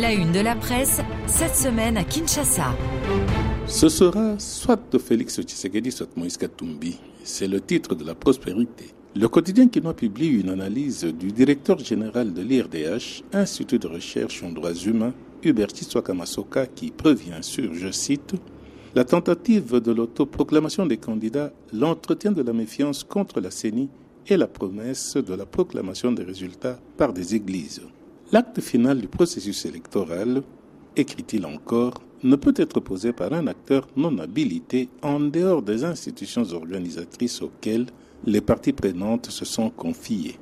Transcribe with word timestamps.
La 0.00 0.12
une 0.12 0.30
de 0.30 0.38
la 0.38 0.54
presse, 0.54 1.00
cette 1.26 1.56
semaine 1.56 1.96
à 1.96 2.04
Kinshasa. 2.04 2.72
Ce 3.66 3.88
sera 3.88 4.38
soit 4.38 4.96
Félix 4.96 5.40
Tshisekedi, 5.40 5.90
soit 5.90 6.16
Moïse 6.16 6.36
Katumbi. 6.36 7.00
C'est 7.24 7.48
le 7.48 7.60
titre 7.60 7.96
de 7.96 8.04
la 8.04 8.14
prospérité. 8.14 8.92
Le 9.16 9.26
quotidien 9.26 9.66
Kinois 9.66 9.94
publie 9.94 10.28
une 10.28 10.50
analyse 10.50 11.02
du 11.02 11.32
directeur 11.32 11.80
général 11.80 12.32
de 12.32 12.42
l'IRDH, 12.42 13.24
Institut 13.32 13.80
de 13.80 13.88
recherche 13.88 14.44
en 14.44 14.52
droits 14.52 14.72
humains, 14.72 15.14
Hubert 15.42 15.74
Swakamasoka, 15.74 16.66
qui 16.66 16.92
prévient 16.92 17.40
sur, 17.40 17.74
je 17.74 17.90
cite, 17.90 18.34
la 18.94 19.04
tentative 19.04 19.80
de 19.80 19.90
l'autoproclamation 19.90 20.86
des 20.86 20.98
candidats, 20.98 21.52
l'entretien 21.72 22.30
de 22.30 22.42
la 22.42 22.52
méfiance 22.52 23.02
contre 23.02 23.40
la 23.40 23.50
CENI 23.50 23.88
et 24.28 24.36
la 24.36 24.46
promesse 24.46 25.16
de 25.16 25.34
la 25.34 25.44
proclamation 25.44 26.12
des 26.12 26.22
résultats 26.22 26.78
par 26.96 27.12
des 27.12 27.34
églises. 27.34 27.82
L'acte 28.30 28.60
final 28.60 29.00
du 29.00 29.08
processus 29.08 29.64
électoral, 29.64 30.42
écrit-il 30.96 31.46
encore, 31.46 31.94
ne 32.22 32.36
peut 32.36 32.52
être 32.56 32.78
posé 32.78 33.14
par 33.14 33.32
un 33.32 33.46
acteur 33.46 33.88
non 33.96 34.18
habilité 34.18 34.90
en 35.00 35.18
dehors 35.18 35.62
des 35.62 35.82
institutions 35.84 36.42
organisatrices 36.52 37.40
auxquelles 37.40 37.86
les 38.26 38.42
parties 38.42 38.74
prenantes 38.74 39.30
se 39.30 39.46
sont 39.46 39.70
confiées. 39.70 40.38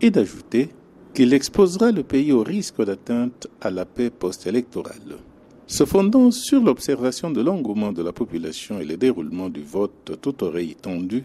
Et 0.00 0.10
d'ajouter 0.10 0.70
qu'il 1.12 1.34
exposera 1.34 1.92
le 1.92 2.02
pays 2.02 2.32
au 2.32 2.42
risque 2.42 2.82
d'atteinte 2.82 3.48
à 3.60 3.70
la 3.70 3.84
paix 3.84 4.08
post-électorale. 4.08 5.18
Se 5.66 5.84
fondant 5.84 6.30
sur 6.30 6.62
l'observation 6.62 7.30
de 7.30 7.42
l'engouement 7.42 7.92
de 7.92 8.02
la 8.02 8.12
population 8.12 8.80
et 8.80 8.84
le 8.86 8.96
déroulement 8.96 9.50
du 9.50 9.62
vote 9.62 10.18
tout 10.22 10.42
oreille 10.42 10.74
tendue, 10.74 11.24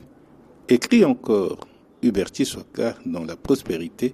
écrit 0.68 1.06
encore 1.06 1.68
Huberti 2.02 2.46
Soka 2.46 2.96
dans 3.06 3.24
La 3.24 3.38
prospérité, 3.38 4.14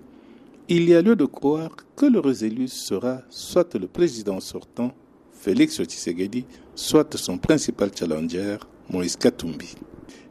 il 0.69 0.89
y 0.89 0.95
a 0.95 1.01
lieu 1.01 1.15
de 1.15 1.25
croire 1.25 1.69
que 1.95 2.05
le 2.05 2.43
élu 2.43 2.67
sera 2.67 3.21
soit 3.29 3.73
le 3.75 3.87
président 3.87 4.39
sortant, 4.41 4.93
Félix 5.31 5.81
Tshisekedi, 5.81 6.45
soit 6.75 7.15
son 7.15 7.37
principal 7.37 7.89
challenger, 7.95 8.57
Moïse 8.89 9.15
Katumbi. 9.15 9.75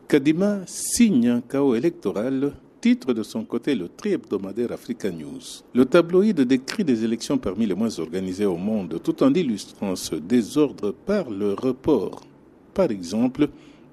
Kadima 0.06 0.61
signe 0.67 1.28
un 1.28 1.41
chaos 1.41 1.75
électoral, 1.75 2.53
titre 2.83 3.15
de 3.15 3.23
son 3.23 3.45
côté 3.45 3.75
le 3.75 3.89
tri-hebdomadaire 3.89 4.73
Africa 4.73 5.11
News. 5.11 5.41
Le 5.75 5.87
tabloïd 5.87 6.43
décrit 6.43 6.84
des 6.84 7.03
élections 7.03 7.39
parmi 7.39 7.65
les 7.65 7.75
moins 7.75 7.98
organisées 7.98 8.45
au 8.45 8.59
monde 8.59 9.00
tout 9.03 9.23
en 9.23 9.33
illustrant 9.33 9.97
ce 9.97 10.17
désordre 10.17 10.93
par 10.93 11.31
le 11.31 11.55
report. 11.55 12.27
Par 12.75 12.91
exemple, 12.91 13.48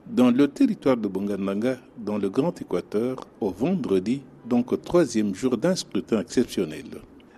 dans 0.07 0.31
le 0.31 0.47
territoire 0.47 0.97
de 0.97 1.07
Bongananga, 1.07 1.77
dans 1.97 2.17
le 2.17 2.29
Grand 2.29 2.59
Équateur, 2.61 3.17
au 3.39 3.49
vendredi 3.49 4.21
donc 4.45 4.71
au 4.73 4.77
troisième 4.77 5.33
jour 5.33 5.57
d'un 5.57 5.75
scrutin 5.75 6.19
exceptionnel. 6.19 6.85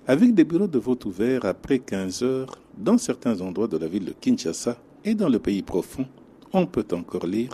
Avec 0.07 0.33
des 0.33 0.44
bureaux 0.44 0.67
de 0.67 0.80
vote 0.80 1.05
ouverts 1.05 1.45
après 1.45 1.80
15 1.80 2.23
heures 2.23 2.59
dans 2.77 2.97
certains 2.97 3.39
endroits 3.41 3.67
de 3.67 3.77
la 3.77 3.88
ville 3.88 4.05
de 4.05 4.13
Kinshasa 4.19 4.77
et 5.03 5.13
dans 5.16 5.30
le 5.30 5.39
pays 5.39 5.61
profond, 5.61 6.05
on 6.53 6.66
peut 6.66 6.85
encore 6.91 7.25
lire 7.25 7.52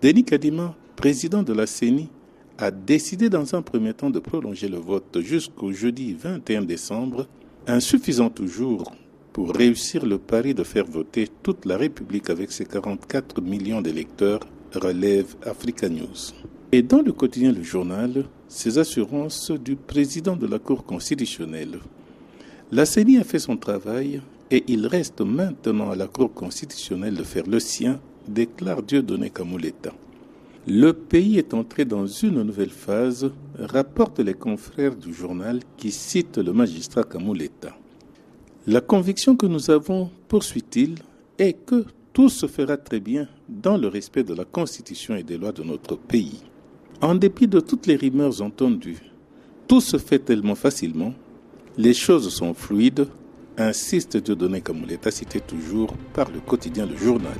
Denis 0.00 0.24
Kadima, 0.24 0.74
président 0.96 1.42
de 1.42 1.52
la 1.52 1.66
CENI, 1.66 2.08
a 2.58 2.70
décidé 2.70 3.28
dans 3.28 3.54
un 3.54 3.62
premier 3.62 3.94
temps 3.94 4.10
de 4.10 4.18
prolonger 4.18 4.68
le 4.68 4.78
vote 4.78 5.18
jusqu'au 5.20 5.72
jeudi 5.72 6.12
21 6.14 6.62
décembre, 6.62 7.26
insuffisant 7.66 8.30
toujours 8.30 8.92
pour 9.32 9.54
réussir 9.54 10.04
le 10.04 10.18
pari 10.18 10.54
de 10.54 10.62
faire 10.62 10.84
voter 10.84 11.28
toute 11.42 11.64
la 11.64 11.76
République 11.76 12.28
avec 12.28 12.52
ses 12.52 12.66
44 12.66 13.40
millions 13.40 13.80
d'électeurs, 13.80 14.40
relève 14.74 15.34
Africa 15.44 15.88
News. 15.88 16.32
Et 16.70 16.82
dans 16.82 17.02
le 17.02 17.12
quotidien 17.12 17.52
Le 17.52 17.62
Journal, 17.62 18.24
ces 18.48 18.78
assurances 18.78 19.50
du 19.50 19.76
président 19.76 20.36
de 20.36 20.46
la 20.46 20.58
Cour 20.58 20.84
constitutionnelle. 20.84 21.78
La 22.70 22.86
CENI 22.86 23.18
a 23.18 23.24
fait 23.24 23.38
son 23.38 23.56
travail 23.56 24.20
et 24.50 24.64
il 24.68 24.86
reste 24.86 25.22
maintenant 25.22 25.90
à 25.90 25.96
la 25.96 26.06
Cour 26.06 26.32
constitutionnelle 26.32 27.14
de 27.14 27.24
faire 27.24 27.46
le 27.46 27.60
sien, 27.60 28.00
déclare 28.28 28.82
Dieudonné 28.82 29.30
Kamouleta. 29.30 29.92
Le 30.66 30.92
pays 30.92 31.38
est 31.38 31.54
entré 31.54 31.84
dans 31.84 32.06
une 32.06 32.42
nouvelle 32.42 32.70
phase, 32.70 33.30
rapportent 33.58 34.20
les 34.20 34.34
confrères 34.34 34.94
du 34.94 35.12
journal 35.12 35.60
qui 35.76 35.90
citent 35.90 36.38
le 36.38 36.52
magistrat 36.52 37.04
Kamouleta. 37.04 37.76
La 38.66 38.80
conviction 38.80 39.34
que 39.34 39.46
nous 39.46 39.70
avons, 39.70 40.08
poursuit-il, 40.28 40.94
est 41.36 41.54
que 41.54 41.84
tout 42.12 42.28
se 42.28 42.46
fera 42.46 42.76
très 42.76 43.00
bien 43.00 43.26
dans 43.48 43.76
le 43.76 43.88
respect 43.88 44.22
de 44.22 44.34
la 44.34 44.44
Constitution 44.44 45.16
et 45.16 45.24
des 45.24 45.36
lois 45.36 45.50
de 45.50 45.64
notre 45.64 45.96
pays. 45.96 46.44
En 47.00 47.16
dépit 47.16 47.48
de 47.48 47.58
toutes 47.58 47.88
les 47.88 47.96
rumeurs 47.96 48.40
entendues, 48.40 49.02
tout 49.66 49.80
se 49.80 49.96
fait 49.96 50.20
tellement 50.20 50.54
facilement, 50.54 51.12
les 51.76 51.92
choses 51.92 52.28
sont 52.28 52.54
fluides, 52.54 53.08
insiste 53.58 54.16
Dieudonné 54.16 54.60
Kamuleta, 54.60 55.10
cité 55.10 55.40
toujours 55.40 55.92
par 56.12 56.30
le 56.30 56.38
quotidien 56.38 56.86
Le 56.86 56.96
Journal. 56.96 57.38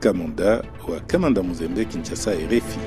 Kamanda 0.00 0.62
ou 0.86 0.92
Kamanda 1.08 1.42
Muzembe, 1.42 1.84
Kinshasa 1.88 2.34
et 2.36 2.46
Réfi. 2.46 2.78